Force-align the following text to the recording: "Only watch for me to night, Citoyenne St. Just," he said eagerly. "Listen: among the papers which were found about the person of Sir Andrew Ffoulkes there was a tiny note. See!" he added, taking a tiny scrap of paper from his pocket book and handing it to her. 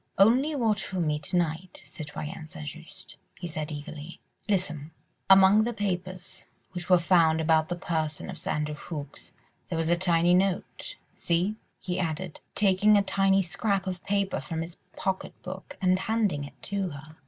"Only 0.17 0.55
watch 0.55 0.83
for 0.83 0.99
me 0.99 1.19
to 1.19 1.37
night, 1.37 1.83
Citoyenne 1.85 2.47
St. 2.47 2.67
Just," 2.67 3.17
he 3.39 3.45
said 3.45 3.71
eagerly. 3.71 4.19
"Listen: 4.49 4.89
among 5.29 5.63
the 5.63 5.75
papers 5.75 6.47
which 6.71 6.89
were 6.89 6.97
found 6.97 7.39
about 7.39 7.69
the 7.69 7.75
person 7.75 8.27
of 8.27 8.39
Sir 8.39 8.49
Andrew 8.49 8.73
Ffoulkes 8.73 9.31
there 9.69 9.77
was 9.77 9.89
a 9.89 9.95
tiny 9.95 10.33
note. 10.33 10.95
See!" 11.13 11.55
he 11.79 11.99
added, 11.99 12.39
taking 12.55 12.97
a 12.97 13.03
tiny 13.03 13.43
scrap 13.43 13.85
of 13.85 14.03
paper 14.03 14.39
from 14.39 14.61
his 14.63 14.77
pocket 14.95 15.39
book 15.43 15.77
and 15.79 15.99
handing 15.99 16.45
it 16.45 16.59
to 16.63 16.89
her. 16.89 17.17